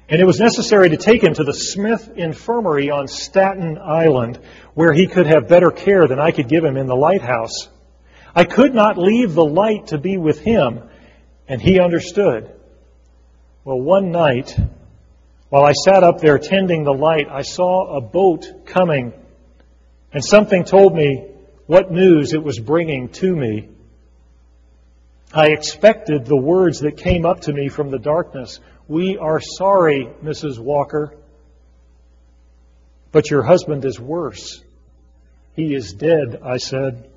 and 0.09 0.21
it 0.21 0.25
was 0.25 0.39
necessary 0.39 0.89
to 0.89 0.97
take 0.97 1.23
him 1.23 1.33
to 1.33 1.43
the 1.43 1.53
Smith 1.53 2.11
Infirmary 2.15 2.91
on 2.91 3.07
Staten 3.07 3.77
Island, 3.77 4.39
where 4.73 4.93
he 4.93 5.07
could 5.07 5.27
have 5.27 5.47
better 5.47 5.71
care 5.71 6.07
than 6.07 6.19
I 6.19 6.31
could 6.31 6.47
give 6.47 6.63
him 6.63 6.77
in 6.77 6.87
the 6.87 6.95
lighthouse. 6.95 7.69
I 8.35 8.43
could 8.43 8.75
not 8.75 8.97
leave 8.97 9.33
the 9.33 9.45
light 9.45 9.87
to 9.87 9.97
be 9.97 10.17
with 10.17 10.39
him, 10.39 10.81
and 11.47 11.61
he 11.61 11.79
understood. 11.79 12.53
Well, 13.63 13.79
one 13.79 14.11
night, 14.11 14.55
while 15.49 15.63
I 15.63 15.71
sat 15.71 16.03
up 16.03 16.19
there 16.19 16.37
tending 16.37 16.83
the 16.83 16.93
light, 16.93 17.27
I 17.29 17.43
saw 17.43 17.95
a 17.95 18.01
boat 18.01 18.45
coming, 18.65 19.13
and 20.11 20.23
something 20.23 20.65
told 20.65 20.93
me 20.93 21.29
what 21.65 21.91
news 21.91 22.33
it 22.33 22.43
was 22.43 22.59
bringing 22.59 23.09
to 23.09 23.35
me. 23.35 23.69
I 25.33 25.47
expected 25.47 26.25
the 26.25 26.37
words 26.37 26.81
that 26.81 26.97
came 26.97 27.25
up 27.25 27.41
to 27.41 27.53
me 27.53 27.69
from 27.69 27.89
the 27.89 27.97
darkness. 27.97 28.59
We 28.87 29.17
are 29.17 29.39
sorry, 29.39 30.09
Mrs. 30.23 30.59
Walker, 30.59 31.15
but 33.11 33.31
your 33.31 33.43
husband 33.43 33.85
is 33.85 33.99
worse. 33.99 34.61
He 35.55 35.73
is 35.73 35.93
dead, 35.93 36.41
I 36.43 36.57
said. 36.57 37.09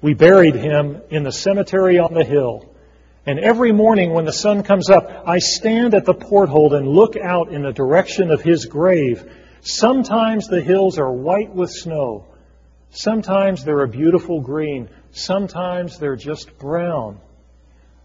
We 0.00 0.14
buried 0.14 0.54
him 0.54 1.02
in 1.10 1.22
the 1.22 1.32
cemetery 1.32 1.98
on 1.98 2.14
the 2.14 2.24
hill. 2.24 2.72
And 3.24 3.40
every 3.40 3.72
morning 3.72 4.12
when 4.12 4.24
the 4.24 4.32
sun 4.32 4.62
comes 4.62 4.88
up, 4.88 5.24
I 5.26 5.38
stand 5.38 5.94
at 5.94 6.04
the 6.04 6.14
porthole 6.14 6.74
and 6.74 6.86
look 6.86 7.16
out 7.16 7.52
in 7.52 7.62
the 7.62 7.72
direction 7.72 8.30
of 8.30 8.42
his 8.42 8.66
grave. 8.66 9.28
Sometimes 9.62 10.46
the 10.46 10.60
hills 10.60 10.98
are 10.98 11.10
white 11.10 11.52
with 11.52 11.70
snow. 11.70 12.26
Sometimes 12.90 13.64
they're 13.64 13.84
a 13.84 13.88
beautiful 13.88 14.40
green. 14.40 14.88
Sometimes 15.12 15.98
they're 15.98 16.16
just 16.16 16.58
brown. 16.58 17.20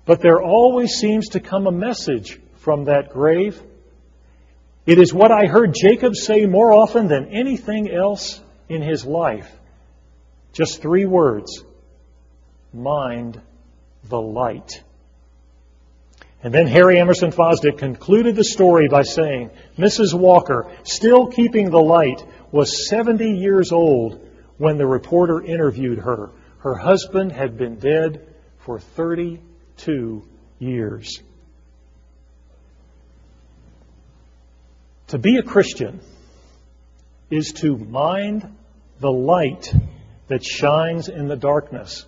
But 0.06 0.22
there 0.22 0.42
always 0.42 0.94
seems 0.94 1.30
to 1.30 1.40
come 1.40 1.68
a 1.68 1.72
message 1.72 2.40
from 2.56 2.86
that 2.86 3.10
grave. 3.10 3.62
It 4.86 5.00
is 5.00 5.14
what 5.14 5.32
I 5.32 5.46
heard 5.46 5.74
Jacob 5.74 6.16
say 6.16 6.46
more 6.46 6.72
often 6.72 7.08
than 7.08 7.28
anything 7.28 7.92
else 7.92 8.42
in 8.68 8.82
his 8.82 9.06
life. 9.06 9.50
Just 10.54 10.82
three 10.82 11.06
words 11.06 11.64
mind 12.74 13.40
the 14.06 14.22
light. 14.22 14.84
And 16.44 16.54
then 16.54 16.66
Harry 16.66 17.00
Emerson 17.00 17.32
Fosdick 17.32 17.78
concluded 17.78 18.36
the 18.36 18.44
story 18.44 18.88
by 18.88 19.04
saying, 19.04 19.52
Mrs. 19.78 20.14
Walker, 20.14 20.72
still 20.84 21.28
keeping 21.28 21.70
the 21.70 21.82
light, 21.82 22.24
was 22.52 22.90
70 22.90 23.38
years 23.38 23.72
old 23.72 24.28
when 24.62 24.78
the 24.78 24.86
reporter 24.86 25.42
interviewed 25.42 25.98
her. 25.98 26.30
Her 26.60 26.76
husband 26.76 27.32
had 27.32 27.58
been 27.58 27.80
dead 27.80 28.28
for 28.60 28.80
32 28.80 30.24
years. 30.60 31.20
To 35.08 35.18
be 35.18 35.38
a 35.38 35.42
Christian 35.42 36.00
is 37.32 37.54
to 37.54 37.76
mind 37.76 38.56
the 39.00 39.12
light 39.12 39.74
that 40.28 40.46
shines 40.46 41.10
in 41.10 41.28
the 41.28 41.36
darkness. 41.36 42.06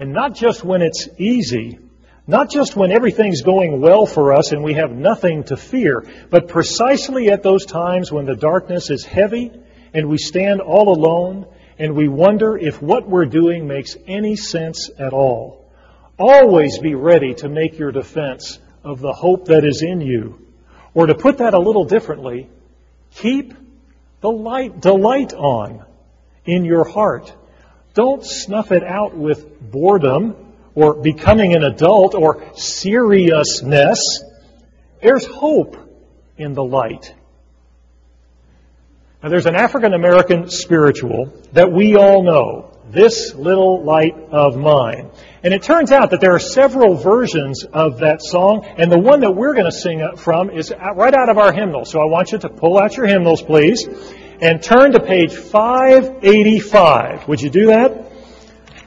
And 0.00 0.12
not 0.12 0.34
just 0.34 0.64
when 0.64 0.82
it's 0.82 1.08
easy, 1.18 1.78
not 2.26 2.50
just 2.50 2.74
when 2.74 2.90
everything's 2.90 3.42
going 3.42 3.80
well 3.80 4.06
for 4.06 4.34
us 4.34 4.50
and 4.50 4.64
we 4.64 4.74
have 4.74 4.90
nothing 4.90 5.44
to 5.44 5.56
fear, 5.56 6.04
but 6.30 6.48
precisely 6.48 7.30
at 7.30 7.44
those 7.44 7.64
times 7.64 8.10
when 8.10 8.26
the 8.26 8.34
darkness 8.34 8.90
is 8.90 9.04
heavy 9.04 9.52
and 9.94 10.08
we 10.08 10.18
stand 10.18 10.60
all 10.60 10.92
alone 10.92 11.46
and 11.78 11.94
we 11.94 12.08
wonder 12.08 12.56
if 12.56 12.82
what 12.82 13.08
we're 13.08 13.26
doing 13.26 13.66
makes 13.66 13.96
any 14.06 14.36
sense 14.36 14.90
at 14.98 15.12
all. 15.12 15.70
Always 16.18 16.78
be 16.78 16.94
ready 16.94 17.34
to 17.34 17.48
make 17.48 17.78
your 17.78 17.92
defense 17.92 18.58
of 18.82 19.00
the 19.00 19.12
hope 19.12 19.46
that 19.46 19.64
is 19.64 19.82
in 19.82 20.00
you. 20.00 20.44
Or 20.94 21.06
to 21.06 21.14
put 21.14 21.38
that 21.38 21.54
a 21.54 21.58
little 21.58 21.84
differently, 21.84 22.48
keep 23.12 23.54
the 24.20 24.30
light, 24.30 24.80
delight 24.80 25.32
on 25.32 25.84
in 26.44 26.64
your 26.64 26.84
heart. 26.84 27.32
Don't 27.94 28.24
snuff 28.24 28.72
it 28.72 28.82
out 28.82 29.16
with 29.16 29.60
boredom 29.60 30.54
or 30.74 30.94
becoming 30.94 31.54
an 31.54 31.62
adult 31.62 32.14
or 32.14 32.44
seriousness. 32.54 34.22
There's 35.00 35.26
hope 35.26 35.76
in 36.36 36.54
the 36.54 36.64
light. 36.64 37.14
Now, 39.20 39.30
there's 39.30 39.46
an 39.46 39.56
African 39.56 39.94
American 39.94 40.48
spiritual 40.48 41.32
that 41.52 41.72
we 41.72 41.96
all 41.96 42.22
know, 42.22 42.70
This 42.88 43.34
Little 43.34 43.82
Light 43.82 44.14
of 44.30 44.56
Mine. 44.56 45.10
And 45.42 45.52
it 45.52 45.64
turns 45.64 45.90
out 45.90 46.10
that 46.10 46.20
there 46.20 46.36
are 46.36 46.38
several 46.38 46.94
versions 46.94 47.64
of 47.64 47.98
that 47.98 48.22
song, 48.22 48.64
and 48.64 48.92
the 48.92 48.98
one 48.98 49.18
that 49.22 49.32
we're 49.32 49.54
going 49.54 49.64
to 49.64 49.72
sing 49.72 50.08
from 50.16 50.50
is 50.50 50.70
right 50.70 51.12
out 51.14 51.28
of 51.28 51.36
our 51.36 51.52
hymnal. 51.52 51.84
So 51.84 52.00
I 52.00 52.04
want 52.04 52.30
you 52.30 52.38
to 52.38 52.48
pull 52.48 52.78
out 52.78 52.96
your 52.96 53.06
hymnals, 53.08 53.42
please, 53.42 53.88
and 54.40 54.62
turn 54.62 54.92
to 54.92 55.00
page 55.00 55.34
585. 55.34 57.26
Would 57.26 57.40
you 57.40 57.50
do 57.50 57.66
that? 57.66 58.12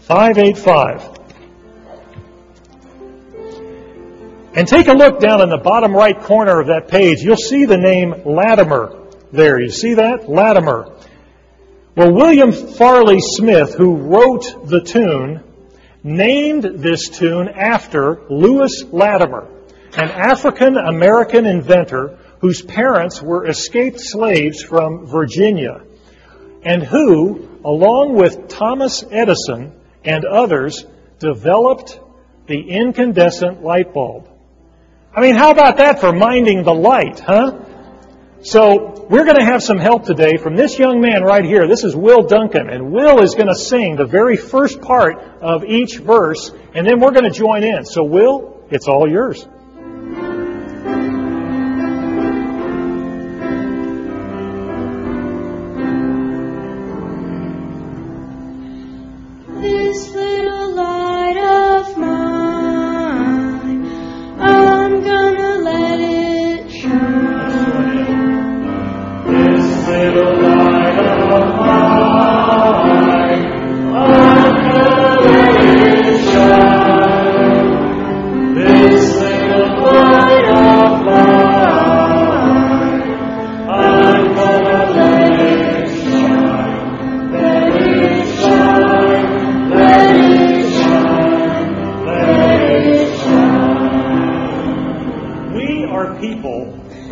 585. 0.03 1.19
And 4.53 4.65
take 4.65 4.88
a 4.88 4.93
look 4.93 5.19
down 5.19 5.41
in 5.41 5.50
the 5.50 5.59
bottom 5.61 5.93
right 5.93 6.17
corner 6.17 6.61
of 6.61 6.67
that 6.67 6.88
page. 6.88 7.19
You'll 7.21 7.35
see 7.35 7.65
the 7.65 7.77
name 7.77 8.13
Latimer 8.25 9.00
there. 9.31 9.59
You 9.59 9.69
see 9.69 9.95
that? 9.95 10.29
Latimer. 10.29 10.95
Well, 11.95 12.13
William 12.13 12.51
Farley 12.51 13.19
Smith, 13.19 13.75
who 13.75 13.95
wrote 13.95 14.67
the 14.67 14.81
tune, 14.81 15.43
named 16.03 16.63
this 16.63 17.09
tune 17.09 17.50
after 17.50 18.21
Lewis 18.29 18.83
Latimer, 18.91 19.47
an 19.97 20.09
African 20.09 20.77
American 20.77 21.45
inventor 21.45 22.17
whose 22.39 22.61
parents 22.61 23.21
were 23.21 23.45
escaped 23.45 24.00
slaves 24.00 24.63
from 24.63 25.05
Virginia, 25.05 25.81
and 26.63 26.81
who, 26.81 27.59
along 27.63 28.15
with 28.15 28.47
Thomas 28.47 29.03
Edison 29.11 29.73
and 30.03 30.25
others, 30.25 30.85
developed 31.19 32.00
the 32.47 32.69
incandescent 32.69 33.61
light 33.61 33.93
bulb. 33.93 34.27
I 35.13 35.21
mean, 35.21 35.35
how 35.35 35.51
about 35.51 35.77
that 35.77 36.00
for 36.00 36.11
minding 36.13 36.63
the 36.63 36.73
light, 36.73 37.19
huh? 37.19 37.59
So, 38.43 39.05
we're 39.07 39.25
going 39.25 39.38
to 39.38 39.45
have 39.45 39.62
some 39.62 39.77
help 39.77 40.05
today 40.05 40.38
from 40.38 40.55
this 40.55 40.79
young 40.79 41.00
man 41.00 41.21
right 41.21 41.45
here. 41.45 41.67
This 41.67 41.83
is 41.83 41.95
Will 41.95 42.24
Duncan, 42.24 42.71
and 42.71 42.91
Will 42.91 43.21
is 43.21 43.36
going 43.36 43.50
to 43.50 43.55
sing 43.55 43.98
the 43.98 44.07
very 44.07 44.36
first 44.36 44.81
part 44.81 45.19
of 45.41 45.63
each 45.63 46.00
verse, 46.00 46.51
and 46.74 46.88
then 46.88 47.00
we're 47.00 47.12
going 47.12 47.31
to 47.31 47.38
join 47.38 47.63
in. 47.63 47.86
So, 47.86 48.03
Will, 48.03 48.65
it's 48.71 48.88
all 48.88 49.07
yours. 49.07 49.48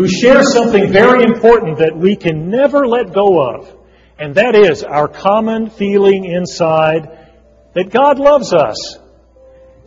Share 0.08 0.44
something 0.44 0.92
very 0.92 1.24
important 1.24 1.80
that 1.80 1.98
we 1.98 2.16
can 2.16 2.50
never 2.50 2.88
let 2.88 3.14
go 3.14 3.42
of, 3.42 3.76
and 4.18 4.36
that 4.36 4.56
is 4.56 4.84
our 4.84 5.08
common 5.08 5.70
feeling 5.70 6.26
inside 6.26 7.28
that 7.74 7.90
God 7.90 8.20
loves 8.20 8.54
us. 8.54 8.98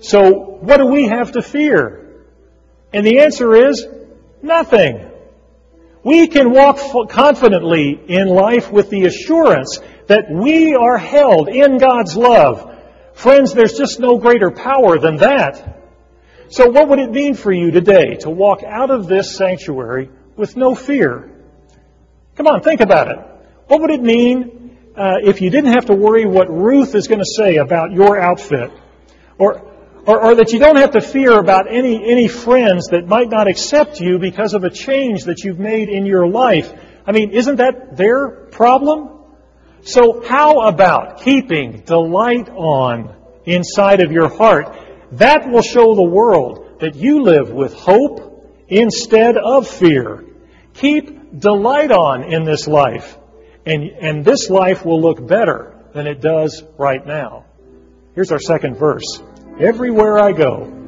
So, 0.00 0.30
what 0.60 0.78
do 0.78 0.86
we 0.86 1.06
have 1.06 1.32
to 1.32 1.42
fear? 1.42 2.24
And 2.92 3.06
the 3.06 3.20
answer 3.20 3.54
is 3.54 3.86
nothing. 4.42 5.08
We 6.04 6.26
can 6.26 6.50
walk 6.50 7.08
confidently 7.08 7.98
in 8.08 8.26
life 8.28 8.72
with 8.72 8.90
the 8.90 9.04
assurance 9.04 9.78
that 10.08 10.30
we 10.30 10.74
are 10.74 10.98
held 10.98 11.48
in 11.48 11.78
God's 11.78 12.16
love. 12.16 12.76
Friends, 13.14 13.54
there's 13.54 13.78
just 13.78 14.00
no 14.00 14.18
greater 14.18 14.50
power 14.50 14.98
than 14.98 15.18
that. 15.18 15.81
So 16.52 16.68
what 16.68 16.86
would 16.90 16.98
it 16.98 17.10
mean 17.10 17.34
for 17.34 17.50
you 17.50 17.70
today 17.70 18.16
to 18.20 18.30
walk 18.30 18.62
out 18.62 18.90
of 18.90 19.08
this 19.08 19.34
sanctuary 19.36 20.10
with 20.36 20.54
no 20.54 20.74
fear. 20.74 21.30
Come 22.36 22.46
on, 22.46 22.60
think 22.60 22.82
about 22.82 23.08
it. 23.08 23.16
What 23.68 23.80
would 23.80 23.90
it 23.90 24.02
mean 24.02 24.76
uh, 24.94 25.14
if 25.22 25.40
you 25.40 25.48
didn't 25.48 25.72
have 25.72 25.86
to 25.86 25.94
worry 25.94 26.26
what 26.26 26.50
Ruth 26.50 26.94
is 26.94 27.08
going 27.08 27.20
to 27.20 27.24
say 27.24 27.56
about 27.56 27.92
your 27.92 28.20
outfit? 28.20 28.70
Or, 29.38 29.62
or, 30.04 30.26
or, 30.26 30.34
that 30.34 30.52
you 30.52 30.58
don't 30.58 30.76
have 30.76 30.90
to 30.90 31.00
fear 31.00 31.38
about 31.38 31.72
any, 31.72 32.04
any 32.04 32.28
friends 32.28 32.88
that 32.88 33.06
might 33.06 33.30
not 33.30 33.48
accept 33.48 33.98
you 33.98 34.18
because 34.18 34.52
of 34.52 34.64
a 34.64 34.70
change 34.70 35.24
that 35.24 35.44
you've 35.44 35.58
made 35.58 35.88
in 35.88 36.04
your 36.04 36.26
life. 36.26 36.70
I 37.06 37.12
mean, 37.12 37.30
isn't 37.30 37.56
that 37.56 37.96
their 37.96 38.28
problem? 38.28 39.08
So 39.84 40.22
how 40.22 40.68
about 40.68 41.22
keeping 41.22 41.82
the 41.86 41.98
light 41.98 42.50
on 42.50 43.14
inside 43.46 44.02
of 44.02 44.12
your 44.12 44.28
heart? 44.28 44.76
That 45.12 45.48
will 45.48 45.62
show 45.62 45.94
the 45.94 46.02
world 46.02 46.80
that 46.80 46.94
you 46.94 47.22
live 47.22 47.50
with 47.50 47.74
hope 47.74 48.64
instead 48.68 49.36
of 49.36 49.68
fear. 49.68 50.24
Keep 50.74 51.38
delight 51.38 51.90
on 51.90 52.24
in 52.24 52.44
this 52.44 52.66
life, 52.66 53.18
and, 53.66 53.82
and 53.82 54.24
this 54.24 54.48
life 54.48 54.84
will 54.84 55.00
look 55.00 55.26
better 55.26 55.78
than 55.92 56.06
it 56.06 56.20
does 56.20 56.62
right 56.78 57.06
now. 57.06 57.44
Here's 58.14 58.32
our 58.32 58.38
second 58.38 58.76
verse. 58.76 59.22
Everywhere 59.60 60.18
I 60.18 60.32
go, 60.32 60.81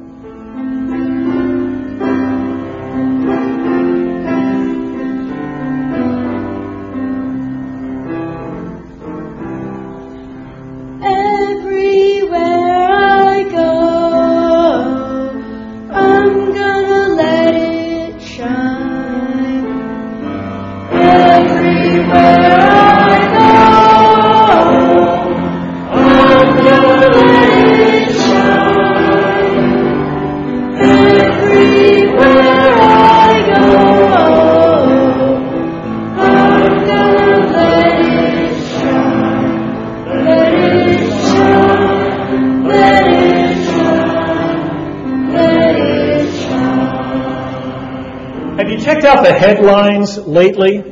headlines 49.45 50.17
lately? 50.17 50.83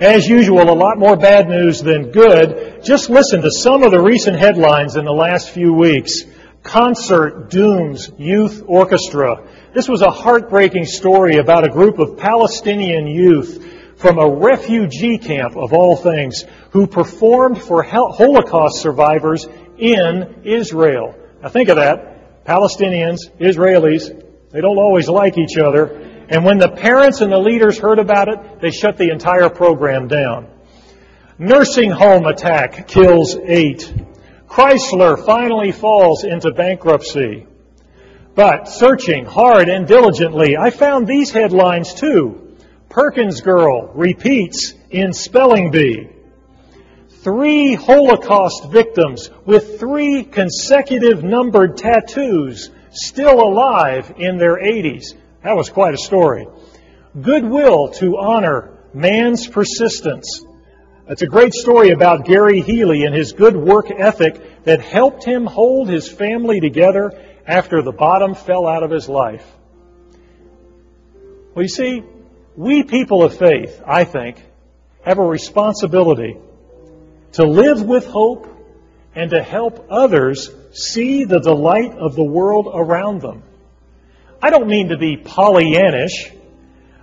As 0.00 0.26
usual, 0.26 0.62
a 0.62 0.72
lot 0.72 0.98
more 0.98 1.16
bad 1.16 1.48
news 1.48 1.82
than 1.82 2.10
good. 2.10 2.82
Just 2.82 3.10
listen 3.10 3.42
to 3.42 3.50
some 3.50 3.82
of 3.82 3.90
the 3.90 4.00
recent 4.00 4.38
headlines 4.38 4.96
in 4.96 5.04
the 5.04 5.12
last 5.12 5.50
few 5.50 5.74
weeks. 5.74 6.22
Concert 6.62 7.50
dooms 7.50 8.10
youth 8.16 8.62
orchestra. 8.66 9.46
This 9.74 9.86
was 9.86 10.00
a 10.00 10.10
heartbreaking 10.10 10.86
story 10.86 11.36
about 11.36 11.66
a 11.66 11.70
group 11.70 11.98
of 11.98 12.16
Palestinian 12.16 13.06
youth 13.06 13.66
from 13.96 14.18
a 14.18 14.26
refugee 14.26 15.18
camp, 15.18 15.58
of 15.58 15.74
all 15.74 15.94
things, 15.94 16.44
who 16.70 16.86
performed 16.86 17.60
for 17.60 17.82
Holocaust 17.82 18.80
survivors 18.80 19.46
in 19.76 20.40
Israel. 20.44 21.14
Now 21.42 21.50
think 21.50 21.68
of 21.68 21.76
that. 21.76 22.46
Palestinians, 22.46 23.18
Israelis, 23.38 24.08
they 24.50 24.62
don't 24.62 24.78
always 24.78 25.06
like 25.08 25.36
each 25.36 25.58
other. 25.58 26.09
And 26.30 26.44
when 26.44 26.58
the 26.58 26.68
parents 26.70 27.20
and 27.20 27.32
the 27.32 27.38
leaders 27.38 27.76
heard 27.76 27.98
about 27.98 28.28
it, 28.28 28.60
they 28.60 28.70
shut 28.70 28.96
the 28.96 29.10
entire 29.10 29.50
program 29.50 30.06
down. 30.06 30.46
Nursing 31.38 31.90
home 31.90 32.24
attack 32.24 32.86
kills 32.86 33.36
eight. 33.36 33.92
Chrysler 34.46 35.24
finally 35.26 35.72
falls 35.72 36.22
into 36.22 36.52
bankruptcy. 36.52 37.48
But 38.36 38.68
searching 38.68 39.24
hard 39.24 39.68
and 39.68 39.88
diligently, 39.88 40.56
I 40.56 40.70
found 40.70 41.08
these 41.08 41.30
headlines 41.30 41.94
too. 41.94 42.56
Perkins 42.88 43.40
girl 43.40 43.90
repeats 43.94 44.74
in 44.90 45.12
spelling 45.12 45.72
bee. 45.72 46.10
Three 47.22 47.74
Holocaust 47.74 48.70
victims 48.70 49.30
with 49.44 49.80
three 49.80 50.22
consecutive 50.22 51.24
numbered 51.24 51.76
tattoos 51.76 52.70
still 52.92 53.40
alive 53.40 54.14
in 54.16 54.38
their 54.38 54.56
80s. 54.56 55.14
That 55.42 55.56
was 55.56 55.70
quite 55.70 55.94
a 55.94 55.98
story. 55.98 56.46
Goodwill 57.20 57.88
to 57.94 58.18
honor 58.18 58.78
man's 58.92 59.46
persistence. 59.46 60.44
It's 61.08 61.22
a 61.22 61.26
great 61.26 61.54
story 61.54 61.90
about 61.90 62.24
Gary 62.24 62.60
Healy 62.60 63.04
and 63.04 63.14
his 63.14 63.32
good 63.32 63.56
work 63.56 63.90
ethic 63.90 64.64
that 64.64 64.80
helped 64.80 65.24
him 65.24 65.46
hold 65.46 65.88
his 65.88 66.08
family 66.08 66.60
together 66.60 67.12
after 67.46 67.82
the 67.82 67.90
bottom 67.90 68.34
fell 68.34 68.66
out 68.66 68.82
of 68.82 68.90
his 68.90 69.08
life. 69.08 69.44
Well, 71.54 71.62
you 71.62 71.68
see, 71.68 72.04
we 72.56 72.84
people 72.84 73.24
of 73.24 73.36
faith, 73.36 73.82
I 73.84 74.04
think, 74.04 74.44
have 75.02 75.18
a 75.18 75.24
responsibility 75.24 76.36
to 77.32 77.44
live 77.44 77.82
with 77.82 78.06
hope 78.06 78.46
and 79.14 79.30
to 79.30 79.42
help 79.42 79.86
others 79.90 80.50
see 80.72 81.24
the 81.24 81.40
delight 81.40 81.92
of 81.98 82.14
the 82.14 82.24
world 82.24 82.68
around 82.72 83.20
them. 83.20 83.42
I 84.42 84.50
don't 84.50 84.68
mean 84.68 84.88
to 84.88 84.96
be 84.96 85.16
Pollyannish, 85.16 86.36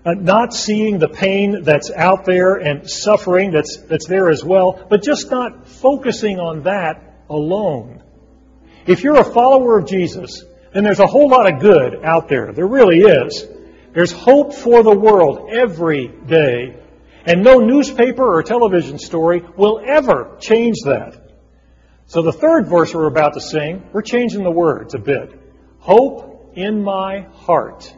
uh, 0.06 0.14
not 0.14 0.54
seeing 0.54 1.00
the 1.00 1.08
pain 1.08 1.64
that's 1.64 1.92
out 1.92 2.26
there 2.26 2.56
and 2.56 2.90
suffering 2.90 3.52
that's, 3.52 3.78
that's 3.78 4.08
there 4.08 4.30
as 4.30 4.44
well, 4.44 4.86
but 4.90 5.04
just 5.04 5.30
not 5.30 5.68
focusing 5.68 6.40
on 6.40 6.64
that 6.64 7.24
alone. 7.30 8.02
If 8.86 9.04
you're 9.04 9.20
a 9.20 9.34
follower 9.34 9.78
of 9.78 9.88
Jesus, 9.88 10.44
then 10.74 10.84
there's 10.84 11.00
a 11.00 11.08
whole 11.08 11.30
lot 11.30 11.52
of 11.52 11.60
good 11.60 12.04
out 12.04 12.30
there. 12.30 12.54
There 12.54 12.68
really 12.68 13.02
is. 13.02 13.46
There's 13.94 14.12
hope 14.12 14.54
for 14.54 14.84
the 14.84 14.98
world 14.98 15.50
every 15.52 16.08
day. 16.08 16.78
And 17.26 17.44
no 17.44 17.56
newspaper 17.60 18.24
or 18.24 18.42
television 18.44 18.98
story 18.98 19.44
will 19.58 19.82
ever 19.86 20.38
change 20.40 20.78
that. 20.86 21.22
So 22.06 22.22
the 22.22 22.32
third 22.32 22.68
verse 22.68 22.94
we're 22.94 23.08
about 23.08 23.34
to 23.34 23.42
sing, 23.42 23.90
we're 23.92 24.02
changing 24.02 24.44
the 24.44 24.52
words 24.52 24.94
a 24.94 25.00
bit. 25.00 25.38
Hope 25.80 26.37
in 26.58 26.84
my 26.84 27.22
heart. 27.34 27.96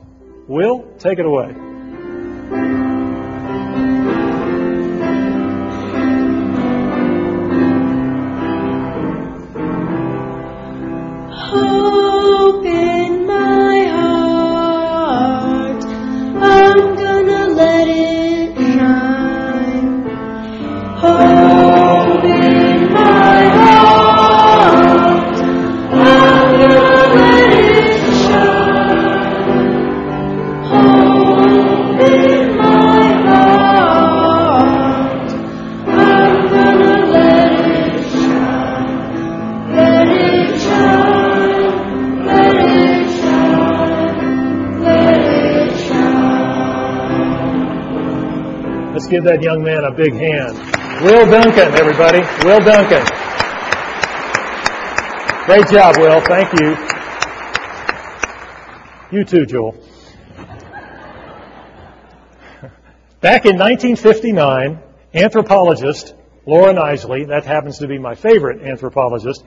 Will, 0.49 0.85
take 0.99 1.17
it 1.17 1.25
away. 1.25 2.78
Give 49.19 49.25
that 49.25 49.41
young 49.41 49.63
man 49.63 49.84
a 49.84 49.91
big 49.91 50.13
hand. 50.13 50.55
Will 51.03 51.29
Duncan, 51.29 51.75
everybody. 51.77 52.19
Will 52.45 52.62
Duncan. 52.62 53.03
Great 55.45 55.67
job, 55.67 55.97
Will. 55.97 56.21
Thank 56.21 56.53
you. 56.58 56.77
You 59.12 59.25
too, 59.25 59.45
Joel. 59.45 59.75
Back 63.19 63.45
in 63.45 63.58
1959, 63.58 64.79
anthropologist 65.13 66.15
Loren 66.45 66.77
Eiseley, 66.77 67.27
that 67.27 67.43
happens 67.43 67.79
to 67.79 67.88
be 67.88 67.97
my 67.97 68.15
favorite 68.15 68.62
anthropologist, 68.62 69.43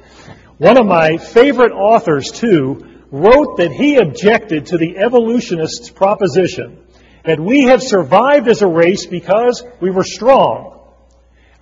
one 0.59 0.77
of 0.77 0.85
my 0.85 1.17
favorite 1.17 1.73
authors 1.73 2.31
too, 2.31 3.01
wrote 3.11 3.57
that 3.57 3.73
he 3.73 3.97
objected 3.97 4.67
to 4.67 4.77
the 4.77 4.99
evolutionists' 4.99 5.89
proposition 5.89 6.85
that 7.25 7.41
we 7.41 7.65
have 7.65 7.83
survived 7.83 8.49
as 8.49 8.63
a 8.63 8.67
race 8.67 9.07
because 9.07 9.63
we 9.81 9.91
were 9.91 10.05
strong. 10.05 10.81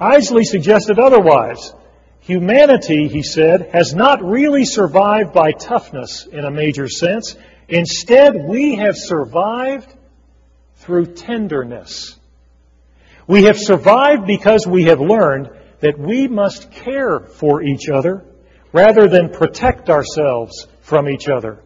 Eiseley 0.01 0.45
suggested 0.45 0.99
otherwise. 0.99 1.75
Humanity, 2.21 3.09
he 3.09 3.23
said, 3.23 3.71
has 3.73 3.95
not 3.95 4.23
really 4.23 4.65
survived 4.65 5.33
by 5.33 5.53
toughness 5.53 6.27
in 6.27 6.45
a 6.45 6.51
major 6.51 6.89
sense. 6.89 7.37
Instead, 7.69 8.45
we 8.47 8.77
have 8.77 8.97
survived 8.97 9.93
through 10.77 11.07
tenderness. 11.15 12.17
We 13.27 13.45
have 13.45 13.59
survived 13.59 14.27
because 14.27 14.67
we 14.67 14.85
have 14.85 15.01
learned 15.01 15.51
that 15.81 15.99
we 15.99 16.29
must 16.29 16.71
care 16.71 17.21
for 17.21 17.63
each 17.63 17.89
other 17.89 18.25
rather 18.73 19.09
than 19.09 19.31
protect 19.31 19.91
ourselves 19.91 20.67
from 20.81 21.09
each 21.09 21.29
other. 21.29 21.63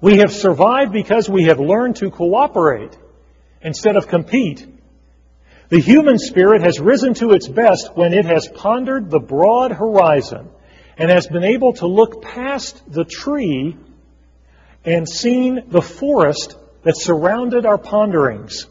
We 0.00 0.18
have 0.18 0.32
survived 0.32 0.92
because 0.92 1.28
we 1.28 1.44
have 1.44 1.60
learned 1.60 1.96
to 1.96 2.10
cooperate 2.10 2.96
instead 3.60 3.96
of 3.96 4.08
compete. 4.08 4.66
The 5.68 5.80
human 5.80 6.18
spirit 6.18 6.62
has 6.62 6.80
risen 6.80 7.14
to 7.14 7.32
its 7.32 7.46
best 7.46 7.96
when 7.96 8.12
it 8.12 8.24
has 8.24 8.48
pondered 8.48 9.10
the 9.10 9.20
broad 9.20 9.72
horizon 9.72 10.48
and 10.96 11.10
has 11.10 11.26
been 11.26 11.44
able 11.44 11.74
to 11.74 11.86
look 11.86 12.22
past 12.22 12.82
the 12.90 13.04
tree 13.04 13.76
and 14.84 15.08
seen 15.08 15.64
the 15.68 15.82
forest 15.82 16.56
that 16.82 16.96
surrounded 16.96 17.66
our 17.66 17.78
ponderings. 17.78 18.66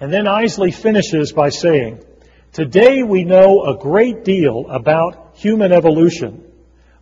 And 0.00 0.12
then 0.12 0.24
Eiseley 0.26 0.72
finishes 0.72 1.32
by 1.32 1.48
saying, 1.48 2.04
Today 2.52 3.02
we 3.02 3.24
know 3.24 3.64
a 3.64 3.76
great 3.76 4.24
deal 4.24 4.66
about 4.70 5.34
human 5.34 5.72
evolution, 5.72 6.44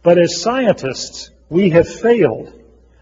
but 0.02 0.18
as 0.18 0.40
scientists, 0.40 1.30
we 1.48 1.70
have 1.70 1.88
failed, 1.88 2.52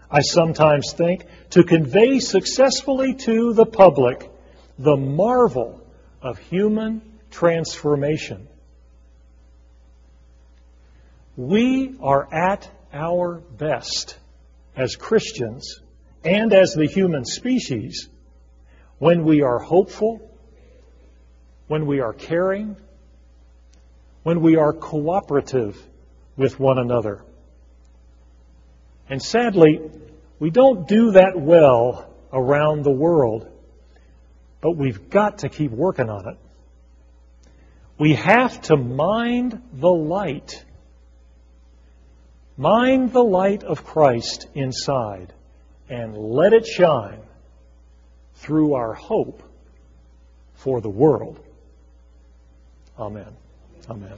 I 0.09 0.21
sometimes 0.21 0.93
think, 0.93 1.25
to 1.51 1.63
convey 1.63 2.19
successfully 2.19 3.15
to 3.15 3.53
the 3.53 3.65
public 3.65 4.31
the 4.77 4.97
marvel 4.97 5.81
of 6.21 6.37
human 6.37 7.01
transformation. 7.31 8.47
We 11.37 11.97
are 12.01 12.33
at 12.33 12.69
our 12.93 13.35
best 13.35 14.17
as 14.75 14.95
Christians 14.95 15.81
and 16.23 16.53
as 16.53 16.73
the 16.73 16.87
human 16.87 17.25
species 17.25 18.09
when 18.97 19.23
we 19.23 19.41
are 19.41 19.59
hopeful, 19.59 20.31
when 21.67 21.85
we 21.85 21.99
are 21.99 22.13
caring, 22.13 22.77
when 24.23 24.41
we 24.41 24.55
are 24.55 24.73
cooperative 24.73 25.77
with 26.37 26.59
one 26.59 26.79
another. 26.79 27.21
And 29.09 29.21
sadly, 29.21 29.81
we 30.39 30.49
don't 30.49 30.87
do 30.87 31.11
that 31.11 31.33
well 31.39 32.13
around 32.33 32.83
the 32.83 32.91
world, 32.91 33.49
but 34.61 34.75
we've 34.75 35.09
got 35.09 35.39
to 35.39 35.49
keep 35.49 35.71
working 35.71 36.09
on 36.09 36.27
it. 36.27 36.37
We 37.97 38.15
have 38.15 38.61
to 38.63 38.75
mind 38.75 39.61
the 39.73 39.91
light. 39.91 40.65
Mind 42.57 43.13
the 43.13 43.23
light 43.23 43.63
of 43.63 43.85
Christ 43.85 44.47
inside 44.53 45.33
and 45.89 46.17
let 46.17 46.53
it 46.53 46.65
shine 46.65 47.21
through 48.35 48.73
our 48.73 48.93
hope 48.93 49.43
for 50.55 50.81
the 50.81 50.89
world. 50.89 51.39
Amen. 52.97 53.35
Amen. 53.89 54.17